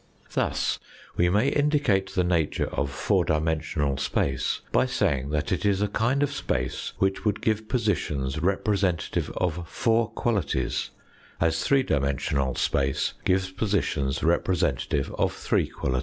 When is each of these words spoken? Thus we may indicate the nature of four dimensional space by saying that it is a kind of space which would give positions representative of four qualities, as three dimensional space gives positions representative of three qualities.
Thus 0.33 0.79
we 1.15 1.29
may 1.29 1.49
indicate 1.49 2.15
the 2.15 2.23
nature 2.23 2.65
of 2.71 2.89
four 2.89 3.23
dimensional 3.23 3.97
space 3.97 4.61
by 4.71 4.87
saying 4.87 5.29
that 5.29 5.51
it 5.51 5.63
is 5.63 5.79
a 5.79 5.87
kind 5.87 6.23
of 6.23 6.33
space 6.33 6.93
which 6.97 7.23
would 7.23 7.39
give 7.39 7.67
positions 7.69 8.39
representative 8.41 9.29
of 9.37 9.69
four 9.69 10.09
qualities, 10.09 10.89
as 11.39 11.63
three 11.63 11.83
dimensional 11.83 12.55
space 12.55 13.13
gives 13.25 13.51
positions 13.51 14.23
representative 14.23 15.13
of 15.19 15.33
three 15.33 15.67
qualities. 15.67 15.99